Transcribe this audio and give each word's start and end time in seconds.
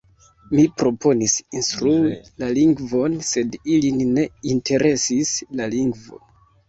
Mi 0.59 0.63
proponis 0.81 1.35
instrui 1.59 2.15
la 2.43 2.49
lingvon 2.59 3.19
sed 3.29 3.59
ilin 3.75 4.01
ne 4.17 4.25
interesis 4.55 5.35
la 5.61 5.69
lingvo. 5.77 6.25